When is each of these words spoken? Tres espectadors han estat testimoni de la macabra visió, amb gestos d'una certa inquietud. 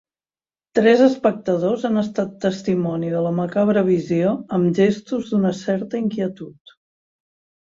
Tres 0.77 1.01
espectadors 1.07 1.83
han 1.89 2.01
estat 2.01 2.31
testimoni 2.47 3.11
de 3.17 3.21
la 3.27 3.33
macabra 3.41 3.85
visió, 3.91 4.33
amb 4.59 4.75
gestos 4.81 5.29
d'una 5.35 5.53
certa 5.63 6.01
inquietud. 6.07 6.79